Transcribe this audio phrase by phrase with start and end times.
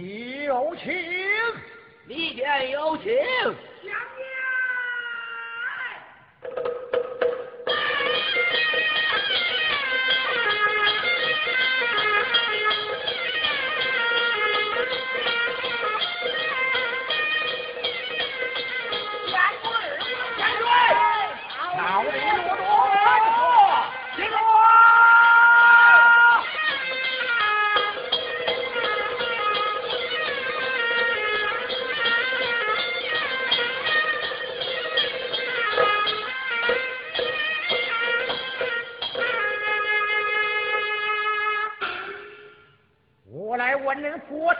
[0.00, 0.94] 你有情，
[2.06, 3.12] 你便有情，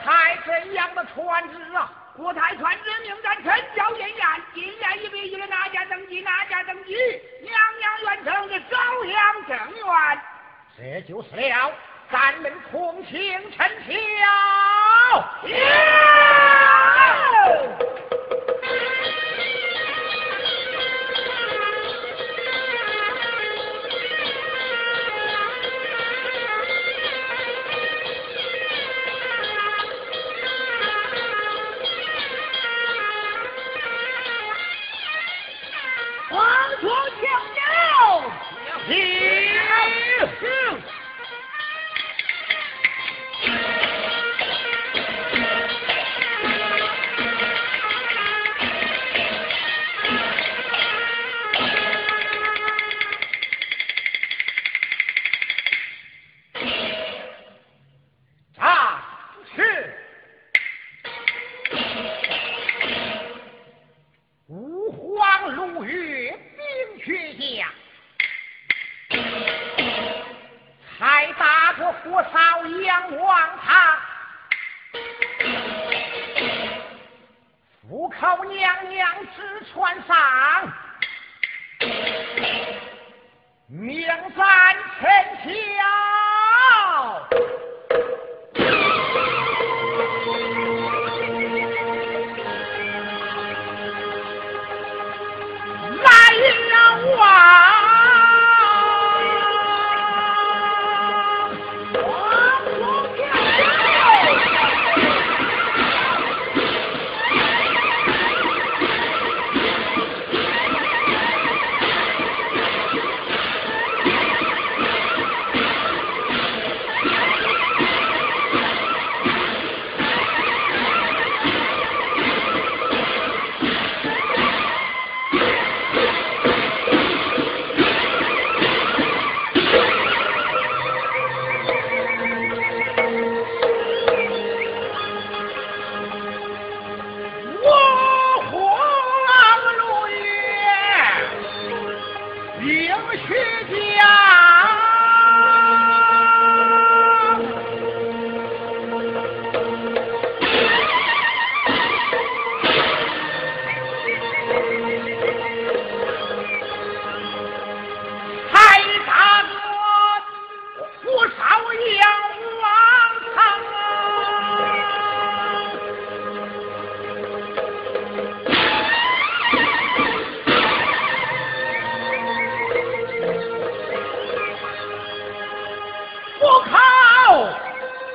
[0.08, 1.92] 太真样的传旨啊！
[2.16, 4.24] 国泰传旨命咱陈桥验验，
[4.54, 6.94] 进验一比一的哪家登记哪家登记，
[7.42, 10.18] 娘娘远程的朝阳正院，
[10.78, 11.70] 这就是了，
[12.10, 13.92] 咱们同庆陈桥。
[79.72, 80.47] 穿上。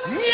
[0.06, 0.33] Yeah!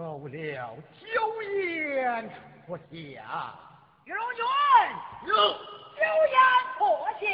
[0.00, 0.32] 受了
[1.12, 2.30] 娇艳
[2.66, 3.54] 初下，
[4.06, 4.42] 玉龙君
[5.28, 5.34] 有
[5.94, 6.34] 娇艳
[6.78, 6.80] 初
[7.20, 7.28] 夏。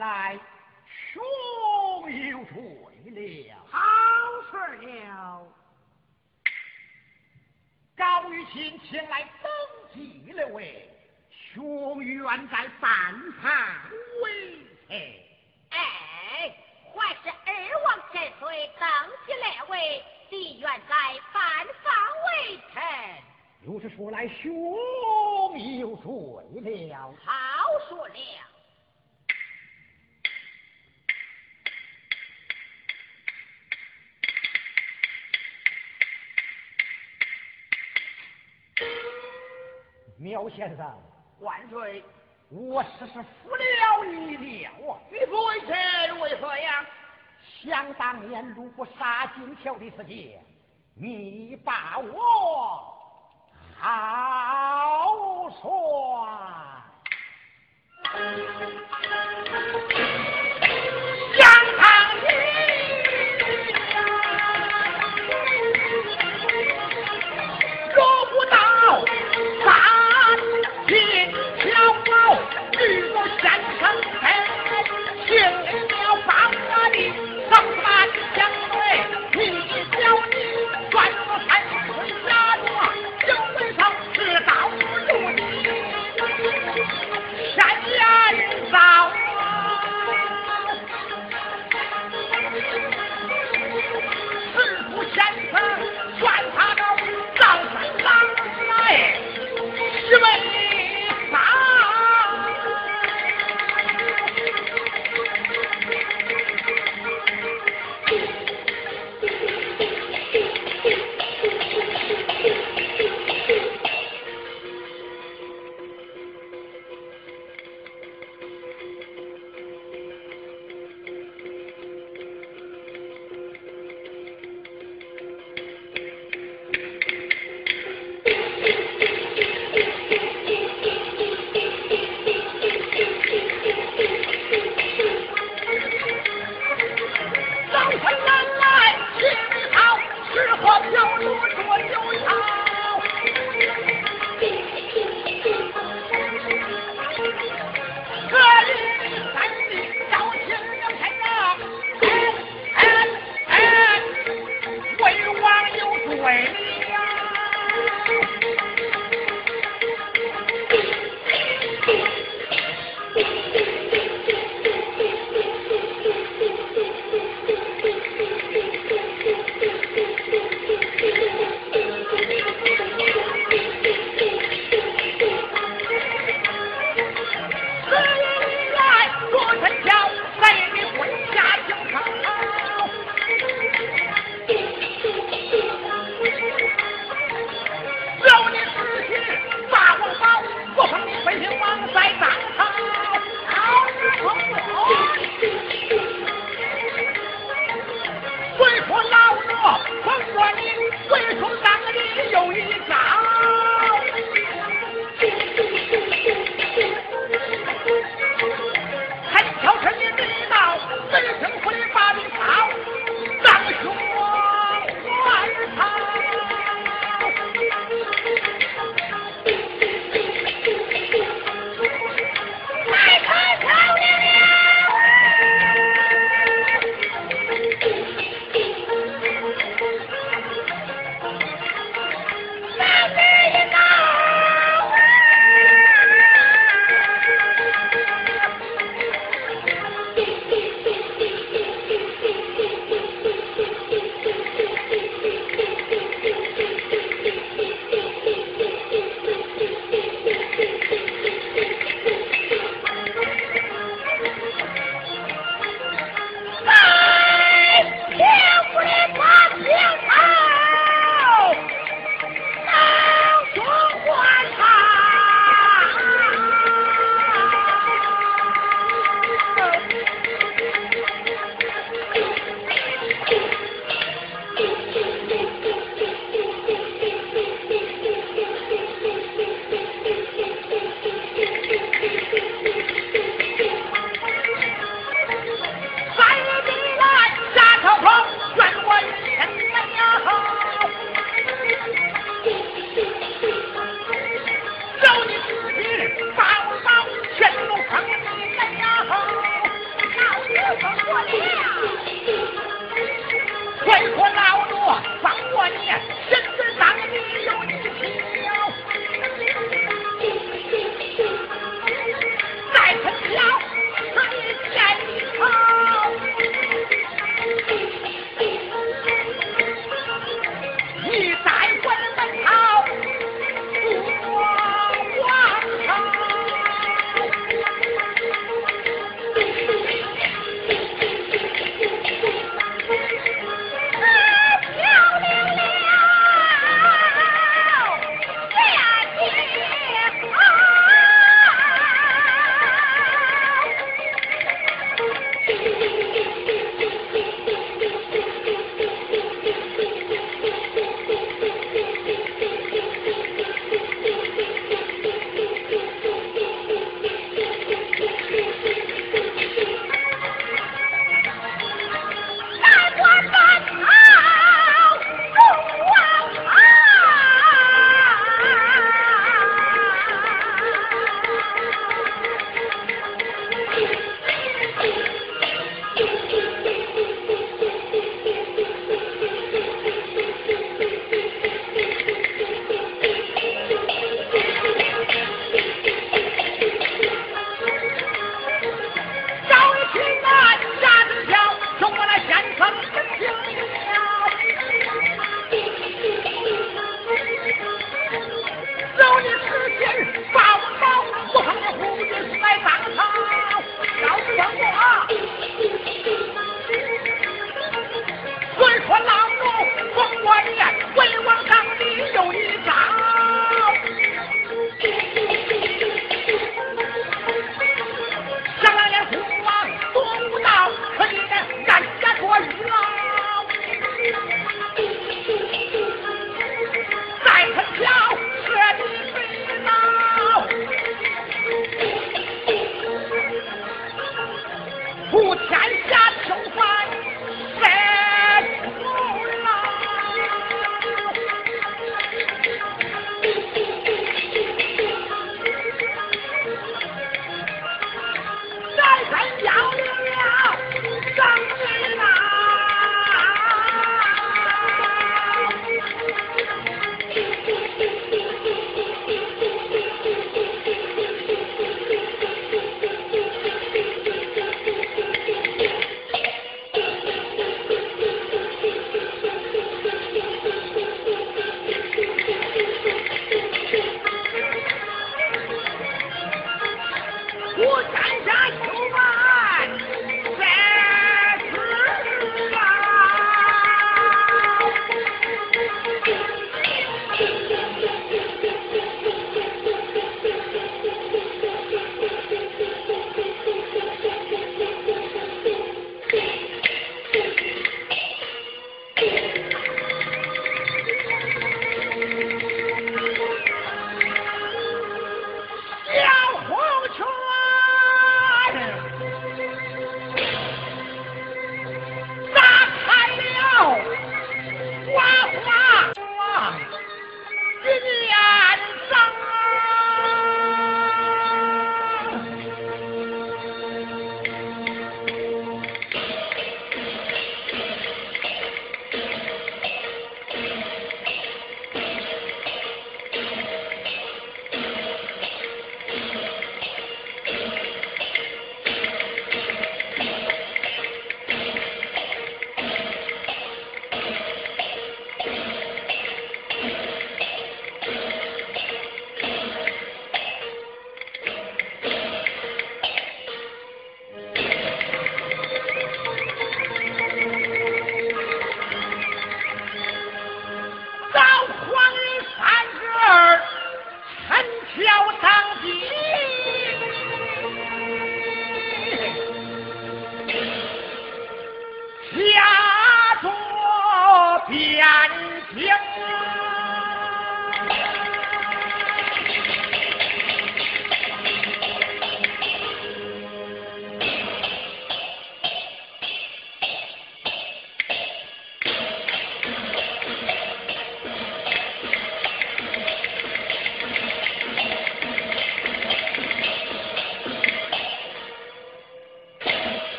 [0.00, 0.49] life
[40.20, 40.86] 苗先生
[41.40, 42.04] 万岁
[42.50, 44.98] 我实是服了你了啊！
[45.10, 46.84] 你不为臣为何呀？
[47.62, 50.38] 想当年如果杀金桥的世界
[50.94, 52.84] 你把我
[53.78, 56.28] 好说。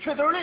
[0.00, 0.38] 去兜里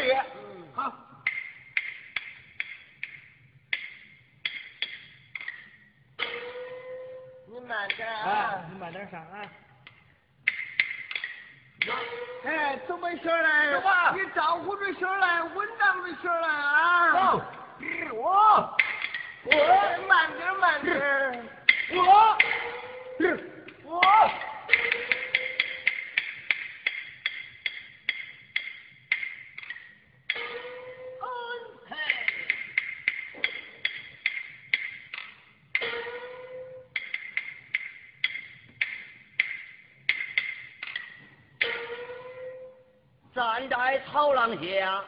[43.69, 45.03] 在草廊下，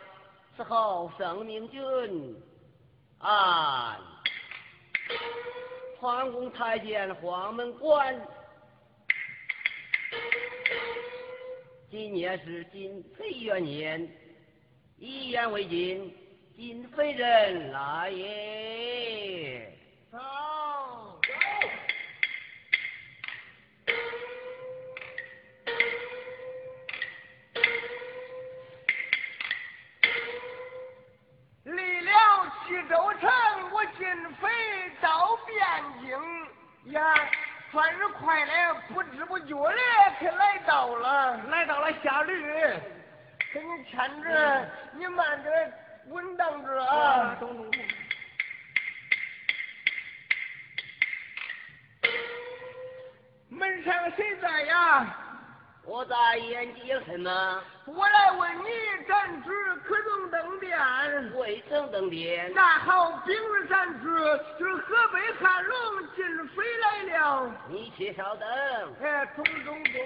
[0.57, 2.36] 伺候圣明君。
[3.20, 3.99] 啊
[5.99, 8.18] 皇宫太监黄门关，
[11.91, 14.10] 今年是金妃元年，
[14.97, 16.16] 一言为尽，
[16.55, 18.68] 金妃人来也。
[56.50, 57.64] 眼睛有什么？
[57.86, 58.64] 我来问你，
[59.08, 60.80] 暂时可曾登殿？
[61.38, 62.52] 未曾登殿。
[62.56, 64.04] 那好，兵日暂时，
[64.58, 66.26] 是河北汉龙进
[66.56, 67.52] 水来了。
[67.70, 68.47] 你且稍等。
[69.02, 70.02] 哎，中中中。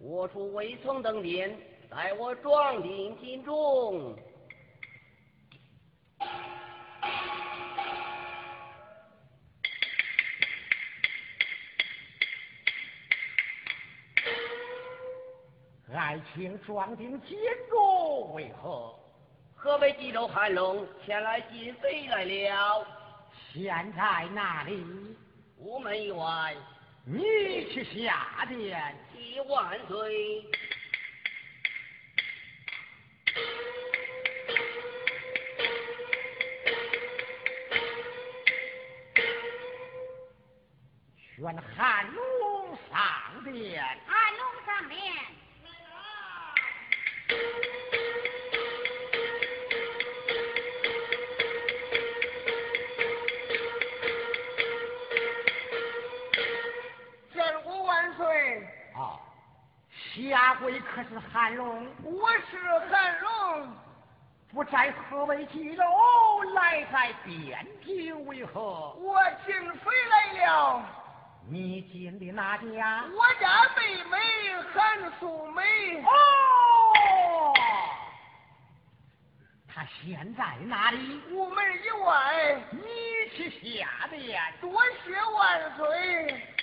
[0.00, 1.54] 我出未曾登殿，
[1.90, 4.16] 待我装订金钟。
[15.96, 17.38] 爱卿装订金
[17.70, 18.94] 钟为何？
[19.54, 22.86] 河北冀州韩龙前来进贼来了。
[23.52, 24.84] 现在哪里？
[25.56, 26.54] 午门以外。
[27.04, 27.22] 你
[27.72, 28.94] 去下殿。
[29.12, 30.44] 祭万岁。
[41.36, 43.82] 宣汉龙上殿。
[44.06, 45.25] 汉龙上殿。
[60.16, 61.86] 下跪可是韩龙？
[62.02, 62.56] 我是
[62.90, 63.68] 韩龙。
[64.52, 65.84] 不在何为急喽？
[66.54, 68.94] 来在汴京为何？
[68.94, 70.82] 我进妃来了。
[71.48, 73.04] 你进的哪家？
[73.12, 74.18] 我家妹妹
[74.72, 75.62] 韩素梅。
[76.02, 77.54] 哦，
[79.68, 81.20] 她现在哪里？
[81.30, 82.56] 午门以外。
[82.72, 82.80] 你
[83.36, 84.40] 去下边。
[84.62, 86.55] 多谢万岁。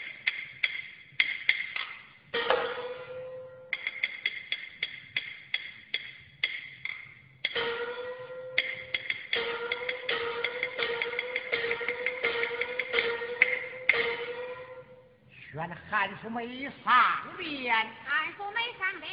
[16.03, 17.87] 宣韩素梅上殿。
[18.03, 19.09] 韩素梅上殿。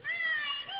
[0.00, 0.06] 来
[0.68, 0.72] 了。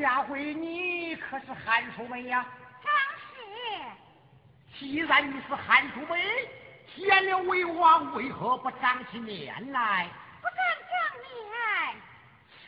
[0.00, 2.44] 下回你可是韩素梅呀？
[4.82, 6.20] 既然你是汉族辈，
[6.96, 10.08] 见了魏王，为何不长起面来？
[10.40, 10.56] 不敢
[10.90, 11.30] 长面。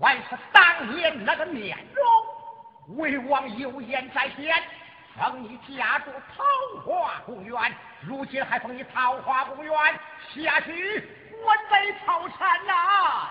[0.00, 2.04] 还是当年那个面容，
[2.96, 4.62] 为王有言在先，
[5.16, 6.42] 封你家住桃
[6.82, 9.74] 花公园，如今还封你桃花公园，
[10.34, 11.06] 下去
[11.44, 13.27] 我得操禅呐！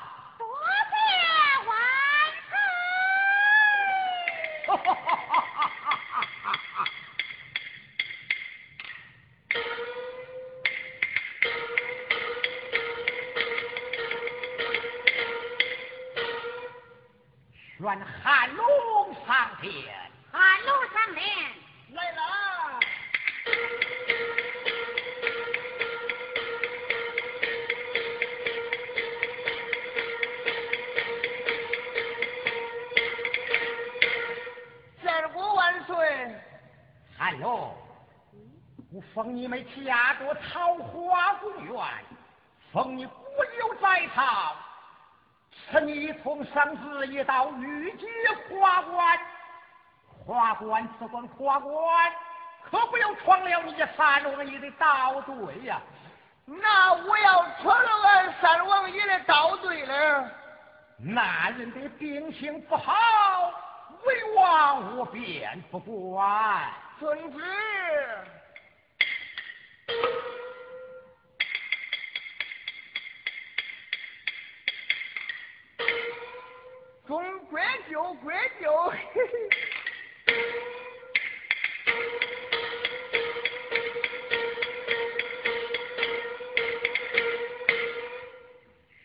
[46.47, 48.07] 你一同生子一道御阶
[48.49, 49.19] 花冠。
[50.25, 52.11] 花冠只管花冠，
[52.69, 55.81] 可不要闯了你三王爷的道队呀！
[56.45, 60.29] 那我要闯了俺三王爷的道队了。
[60.97, 62.93] 那人的病情不好，
[64.05, 66.69] 为王我便不管。
[66.99, 67.39] 遵旨。
[78.61, 79.49] 哟，嘿嘿。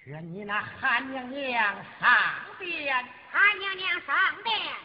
[0.06, 2.10] 愿你那韩娘娘上
[2.58, 3.04] 殿。
[3.30, 4.81] 韩娘娘上殿。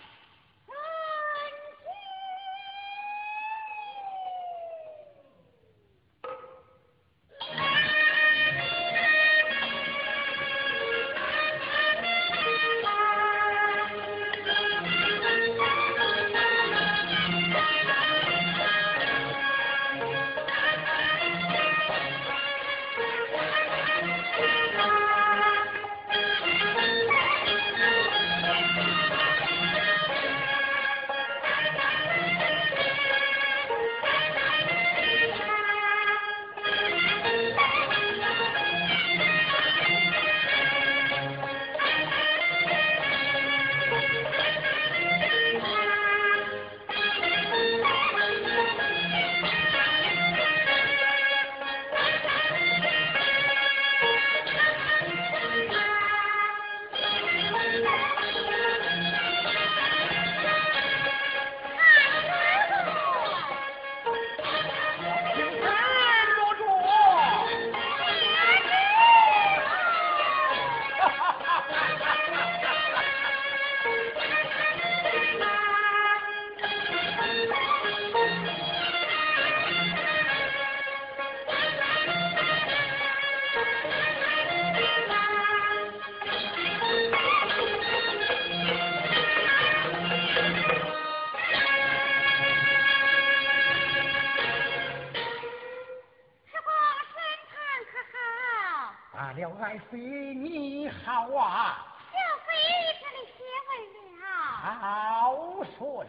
[101.18, 101.82] 好啊！
[102.12, 102.16] 小
[102.46, 102.54] 妃
[103.02, 103.74] 这里谢问
[104.22, 104.26] 了。
[104.54, 105.34] 好
[105.76, 106.08] 说了。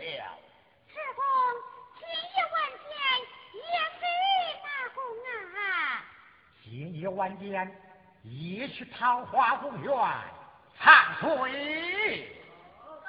[0.87, 1.23] 赤公
[1.99, 2.05] 今
[2.37, 2.55] 夜晚
[2.85, 2.87] 间
[3.55, 3.65] 宴
[3.99, 4.05] 给
[4.63, 5.01] 哪公
[5.57, 5.67] 啊？
[6.63, 7.49] 今夜晚间
[8.23, 9.91] 一去桃花公园
[10.79, 10.85] 唱
[11.21, 11.25] 水。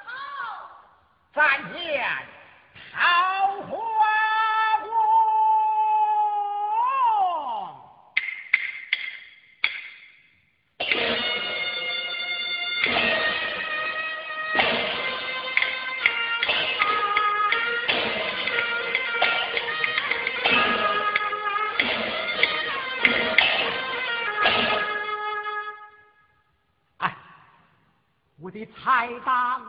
[0.06, 0.08] 好。
[1.34, 2.02] 再见，
[2.94, 3.76] 桃花。
[29.08, 29.59] 的财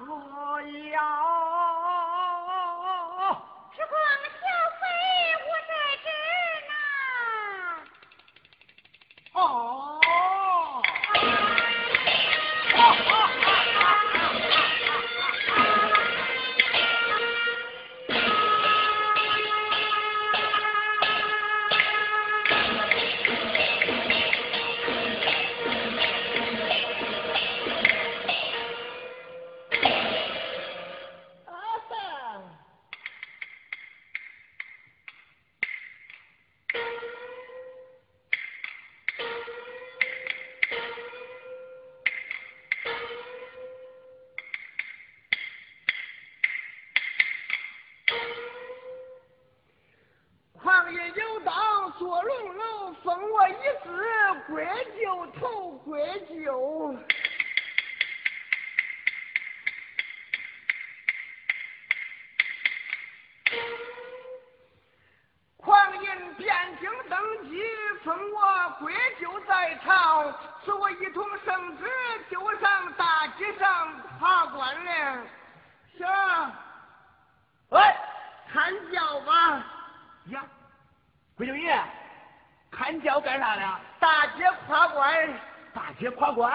[86.02, 86.50] 接跨过。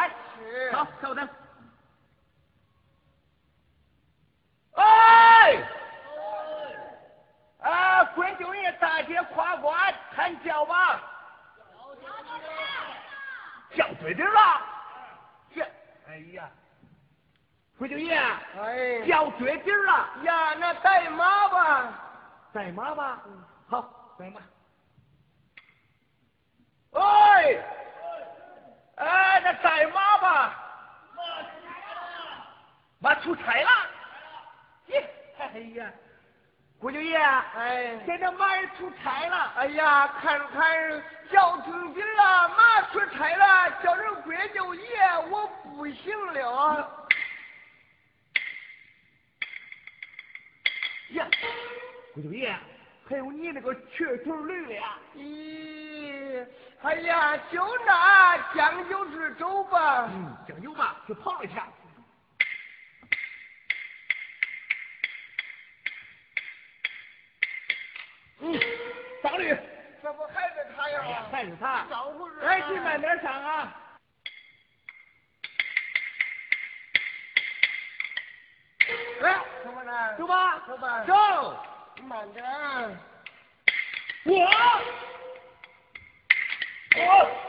[0.73, 1.15] 好，稍。
[4.75, 5.63] 哎！
[7.61, 9.73] 啊，滚就爷大姐跨过
[10.15, 11.01] 喊叫吧。
[13.75, 14.41] 叫对点了。
[16.09, 16.49] 哎呀，
[17.79, 21.93] 回九爷，哎，叫对点了呀，那带马吧，
[22.53, 23.23] 带马吧。
[23.27, 23.45] 嗯
[72.43, 73.73] 哎你慢点抢啊。
[79.21, 79.33] 喂
[79.65, 81.15] 老板呢走吧老板走
[82.03, 82.45] 慢点
[84.25, 84.35] 我。
[86.97, 87.46] 我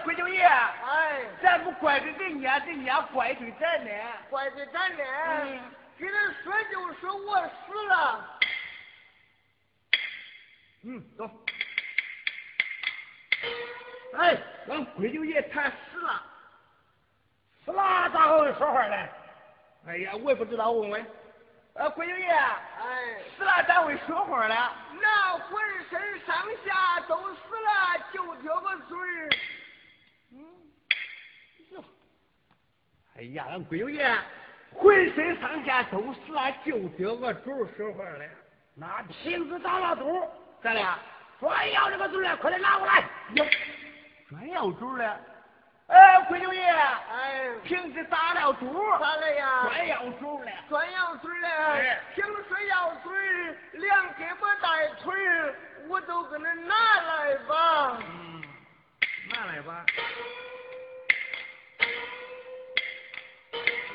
[0.00, 3.90] 哎呀，归舅爷，哎，咱不怪罪人家，人家怪罪咱呢。
[4.30, 5.04] 怪罪咱呢。
[5.44, 5.60] 嗯。
[5.98, 8.40] 给他说就说我死了。
[10.84, 11.30] 嗯，走。
[14.16, 14.36] 哎，
[14.68, 16.22] 俺鬼舅爷他死了，
[17.64, 19.08] 死了咋会说话呢？
[19.86, 21.06] 哎呀，我也不知道，问问。
[21.74, 24.72] 呃，鬼舅爷，哎，死了咋会说话了？
[24.98, 29.28] 那浑身上下都死了，就这个嘴儿。
[30.32, 30.38] 嗯，
[31.70, 31.84] 哟。
[33.20, 34.18] 哎呀，俺闺女爷
[34.72, 38.24] 浑身上下都是了，就这个嘴说话了。
[38.74, 40.26] 那瓶子打了肚，
[40.62, 40.98] 咋了？
[41.38, 43.04] 专要这个嘴来，快点拿过来。
[43.34, 43.44] 哟，
[44.30, 45.20] 专要嘴了。
[45.88, 49.64] 哎，闺女爷，哎，瓶子打了肚，咋了呀？
[49.64, 51.96] 专要嘴了，专要嘴了。
[52.14, 53.12] 听说要嘴，
[53.72, 55.12] 两胳膊带腿
[55.88, 57.98] 我都给恁拿来吧。
[58.00, 58.42] 嗯，
[59.34, 59.84] 拿来吧。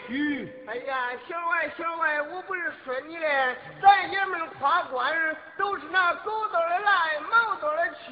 [0.08, 8.12] 嗯，哎呀，小外小外，我不是说你嘞，咱爷们夸官都是拿狗刀的来，毛刀的去。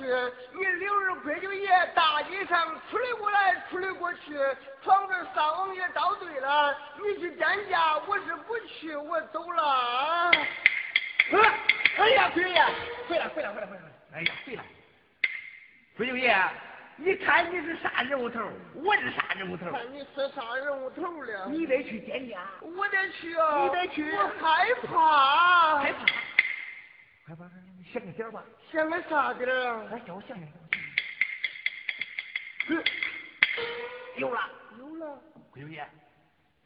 [0.53, 4.37] 你六日归九爷大街上出来过来，出来过去，
[4.83, 6.75] 闯着三王爷遭罪了。
[6.97, 9.63] 你去见驾，我是不去，我走了。
[9.63, 10.31] 啊！
[11.97, 12.65] 哎呀，归舅爷，
[13.07, 13.81] 回来，回来，回来，回来！
[14.15, 14.63] 哎呀，回来！
[15.95, 16.35] 归九爷。
[16.95, 18.39] 你看你是啥人物头，
[18.75, 19.71] 我是啥人物头？
[19.71, 21.47] 看你是啥人物头了？
[21.49, 23.63] 你得去见家，我得去啊！
[23.63, 26.05] 你得去，我害怕，害怕，
[27.25, 27.45] 害怕！
[27.77, 29.83] 你想个点吧，想个啥点啊？
[29.91, 30.47] 来，叫我想想。
[32.69, 32.83] 嗯，
[34.17, 35.19] 有了，有了，
[35.51, 35.85] 桂爷，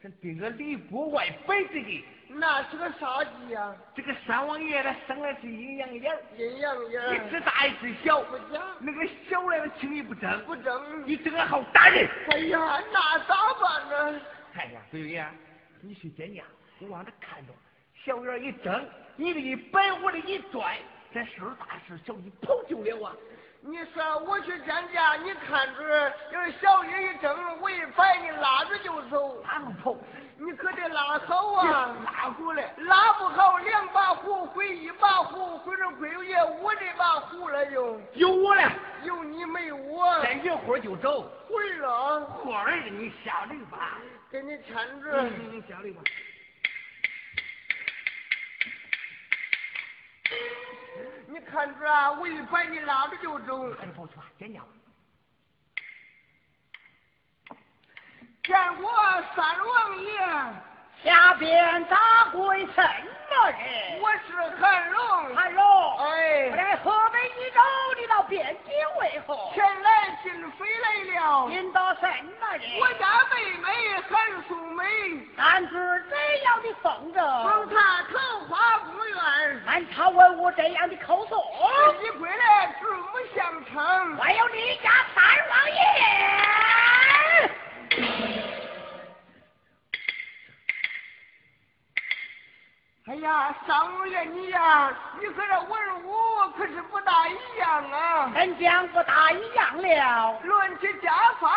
[0.02, 1.88] 咱定个礼部外摆这个。
[2.30, 3.74] 那是个啥鸡呀？
[3.94, 8.62] 这个三王爷他生的是阴阳眼阴阳眼一只大一只小，不假。
[8.80, 11.02] 那个小来的轻易不争，不争。
[11.06, 12.06] 你争了好打人。
[12.30, 14.20] 哎呀，那咋办呢？
[14.54, 15.32] 哎呀，对呀，
[15.80, 16.44] 你去见家，
[16.80, 17.52] 我往这看着，
[18.04, 18.86] 小眼一睁，
[19.16, 20.78] 你这一摆，我这一拽，
[21.12, 23.16] 这事儿大事小一跑就了啊！
[23.60, 29.42] 你说我去见家，你看着，要是小雨一睁，我一摆，你拉着就走。
[29.42, 29.96] 哪能跑？
[30.38, 31.94] 你可得拉好啊！
[32.04, 38.00] 拉过来，拉不好，两把壶回一把壶，回着归爷我这把壶了就。
[38.14, 40.20] 有我了，有你没我。
[40.22, 41.28] 再一会儿就走。
[41.48, 42.20] 会了。
[42.20, 43.98] 会儿你下来吧。
[44.30, 45.10] 给你牵着。
[45.12, 46.00] 嗯，你下来吧。
[51.38, 53.70] 你看着啊，我一拐你拉着就走。
[53.74, 54.60] 赶紧跑去吧，见家。
[58.42, 58.90] 见过
[59.36, 60.67] 三王爷。
[61.04, 61.96] 下边大
[62.32, 64.00] 鬼什么人？
[64.00, 65.36] 我是韩龙。
[65.36, 65.98] 韩龙。
[65.98, 66.76] 哎。
[66.82, 67.60] 河北一州，
[67.98, 68.30] 你到汴
[68.64, 69.36] 京为何？
[69.54, 71.48] 前来进妃来了。
[71.50, 72.80] 引到什么人？
[72.80, 74.84] 我家妹妹韩素梅。
[75.36, 77.18] 男子这样的风筝？
[77.44, 79.62] 封他桃花不愿。
[79.64, 81.40] 满朝文武这样的口诵。
[82.02, 84.16] 一归来字母相称。
[84.16, 85.80] 还有你家三王爷。
[93.10, 96.12] 哎呀，三五爷你呀，你和这文武
[96.58, 98.30] 可是不大一样啊！
[98.34, 100.38] 怎讲不大一样了？
[100.42, 101.50] 论起家法，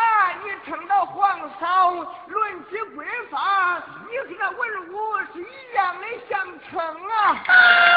[0.46, 6.40] 你称到皇嫂；论起规法，你和这文武是一样的相
[6.70, 6.80] 称
[7.10, 7.44] 啊！
[7.46, 7.91] 哎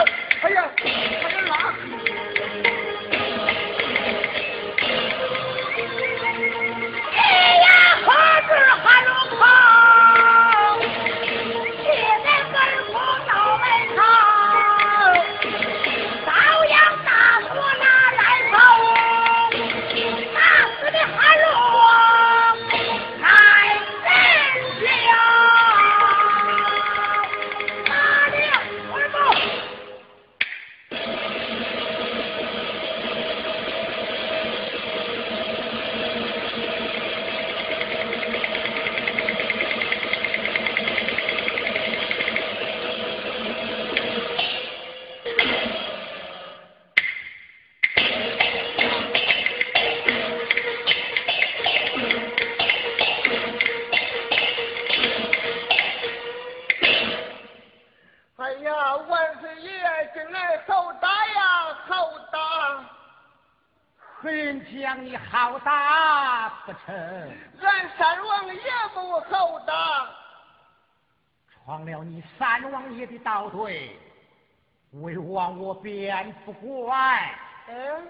[75.85, 77.31] 便不怪。
[77.69, 78.09] 嗯，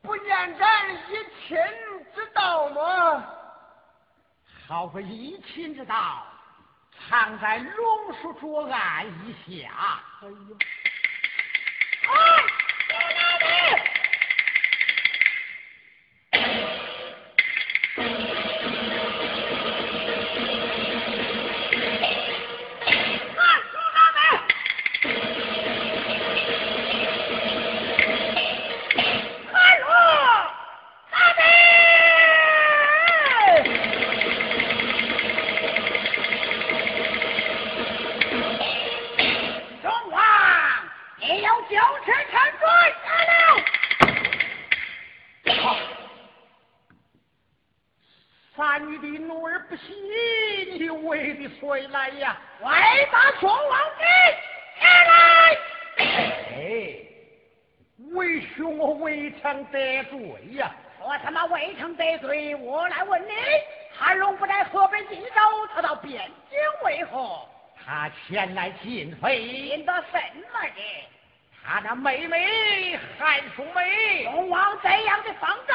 [0.00, 1.16] 不念咱一
[1.46, 1.58] 亲
[2.14, 3.26] 之道吗？
[4.68, 6.24] 好个一亲之道，
[7.10, 9.68] 藏在榕树桌案以下。
[10.22, 10.56] 哎呦，
[12.06, 12.14] 哎，
[12.88, 13.44] 在哪里？
[23.34, 23.36] 看
[23.70, 24.18] 书上面，
[29.52, 29.82] 看书，
[31.10, 31.40] 那边。
[39.82, 40.18] 中王，
[41.18, 41.72] 你有九
[42.04, 42.62] 尺长追
[43.04, 43.32] 来了。
[48.56, 49.82] 三女的女儿不喜，
[50.78, 52.36] 你为的谁来呀？
[52.60, 54.04] 快把中王给
[54.80, 55.58] 拿来！
[55.98, 56.62] 哎，
[58.12, 60.18] 为兄我未曾得罪
[60.52, 60.72] 呀。
[61.00, 63.32] 我他妈未曾得罪，我来问你，
[63.92, 65.30] 韩龙不在河北荆州，
[65.74, 66.06] 他到汴
[66.48, 67.40] 京为何？
[67.84, 68.08] 他
[68.44, 70.20] 前来进妃，引得什
[70.52, 71.08] 么的？
[71.66, 75.74] 他那妹妹韩淑梅，龙王怎样的方舟？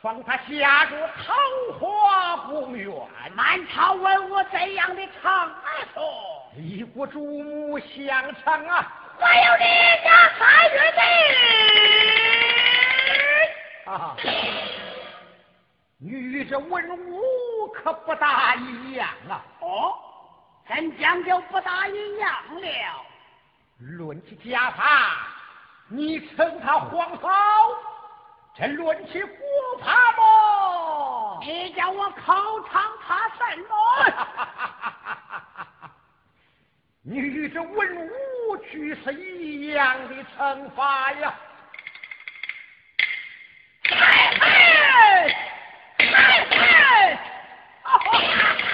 [0.00, 1.34] 放他下入桃
[1.78, 2.90] 花宫院，
[3.34, 5.52] 满朝文武怎样的场
[5.92, 6.50] 所？
[6.56, 8.90] 一国主母相称啊！
[9.20, 9.64] 还有你
[10.02, 10.92] 家三月
[13.84, 14.16] 的，啊，
[15.98, 19.44] 女这文武可不大一样啊！
[19.60, 19.94] 哦，
[20.68, 23.06] 怎讲就不大一样了？
[23.78, 25.26] 论起家法，
[25.88, 27.28] 你称他皇后；
[28.54, 29.38] 这论起国
[29.80, 31.40] 法么？
[31.42, 32.34] 你叫我考
[32.68, 33.72] 场他什么？
[37.02, 41.34] 你与这文武俱是一样的惩罚呀！
[43.84, 43.96] 嗨
[44.38, 44.44] 嗨
[45.98, 47.18] 嗨嗨！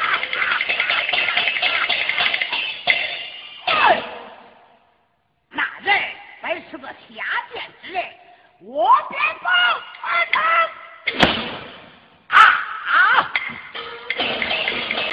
[8.67, 9.94] 我别放。